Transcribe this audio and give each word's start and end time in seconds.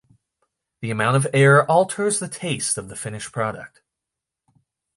The 0.81 0.89
amount 0.89 1.15
of 1.17 1.27
air 1.31 1.63
alters 1.69 2.17
the 2.17 2.27
taste 2.27 2.75
of 2.79 2.89
the 2.89 2.95
finished 2.95 3.31
product. 3.31 3.83